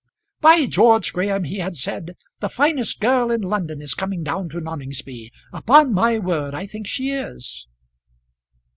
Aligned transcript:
"By 0.39 0.65
George, 0.65 1.13
Graham," 1.13 1.43
he 1.43 1.59
had 1.59 1.75
said, 1.75 2.15
"the 2.39 2.49
finest 2.49 2.99
girl 2.99 3.29
in 3.29 3.41
London 3.41 3.83
is 3.83 3.93
coming 3.93 4.23
down 4.23 4.49
to 4.49 4.59
Noningsby; 4.59 5.31
upon 5.53 5.93
my 5.93 6.17
word 6.17 6.55
I 6.55 6.65
think 6.65 6.87
she 6.87 7.11
is." 7.11 7.67